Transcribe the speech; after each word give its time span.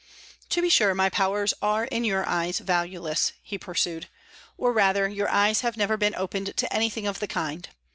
"To 0.49 0.63
be 0.63 0.69
sure, 0.69 0.95
my 0.95 1.11
powers 1.11 1.53
are 1.61 1.83
in 1.85 2.03
your 2.03 2.27
eyes 2.27 2.57
valueless," 2.57 3.33
he 3.43 3.59
pursued; 3.59 4.09
"or 4.57 4.73
rather, 4.73 5.07
your 5.07 5.29
eyes 5.29 5.61
have 5.61 5.77
never 5.77 5.95
been 5.95 6.15
opened 6.15 6.57
to 6.57 6.73
anything 6.73 7.05
of 7.05 7.19
the 7.19 7.27
kind. 7.27 7.69